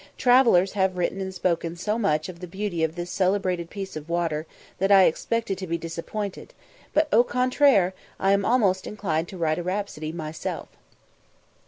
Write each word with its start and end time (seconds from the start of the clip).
Travellers 0.17 0.71
have 0.71 0.97
written 0.97 1.21
and 1.21 1.31
spoken 1.31 1.75
so 1.75 1.99
much 1.99 2.27
of 2.27 2.39
the 2.39 2.47
beauty 2.47 2.83
of 2.83 2.95
this 2.95 3.11
celebrated 3.11 3.69
piece 3.69 3.95
of 3.95 4.09
water, 4.09 4.47
that 4.79 4.91
I 4.91 5.03
expected 5.03 5.59
to 5.59 5.67
be 5.67 5.77
disappointed; 5.77 6.55
but, 6.91 7.07
au 7.13 7.23
contraire, 7.23 7.93
I 8.19 8.31
am 8.31 8.43
almost 8.43 8.87
inclined 8.87 9.27
to 9.27 9.37
write 9.37 9.59
a 9.59 9.63
rhapsody 9.63 10.11
myself. 10.11 10.69